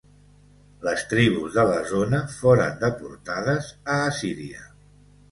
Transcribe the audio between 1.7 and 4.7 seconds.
la zona foren deportades a Assíria.